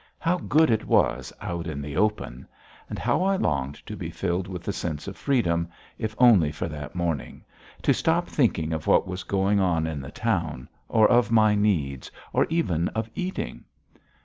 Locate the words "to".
3.85-3.95, 7.83-7.93